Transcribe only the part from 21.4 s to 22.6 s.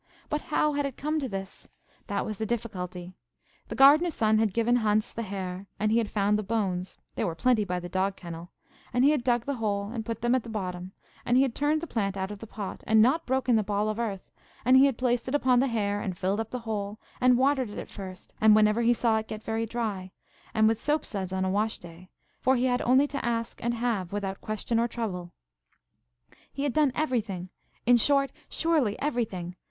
a wash day; for